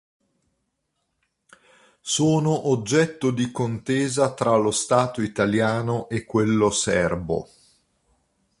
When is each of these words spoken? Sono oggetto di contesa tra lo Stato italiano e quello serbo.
Sono 1.99 2.69
oggetto 2.69 3.29
di 3.29 3.51
contesa 3.51 4.33
tra 4.33 4.55
lo 4.55 4.71
Stato 4.71 5.21
italiano 5.21 6.09
e 6.09 6.25
quello 6.25 6.71
serbo. 6.71 7.47